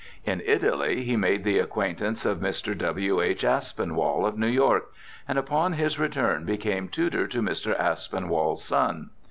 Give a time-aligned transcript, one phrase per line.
[0.25, 2.75] In Italy he made the acquaintance of Mr.
[2.75, 3.43] W.H.
[3.43, 4.89] Aspinwall, of New York,
[5.27, 7.77] and upon his return became tutor to Mr.
[7.79, 9.11] Aspinwall's son.